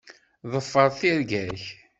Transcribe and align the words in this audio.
Ḍfeṛ 0.51 0.87
tirga-k. 0.99 1.63